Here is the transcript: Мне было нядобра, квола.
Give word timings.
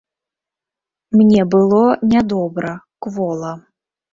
Мне 1.19 1.45
было 1.55 1.83
нядобра, 2.15 2.75
квола. 3.07 3.53